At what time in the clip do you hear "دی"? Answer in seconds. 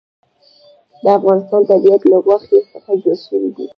3.55-3.65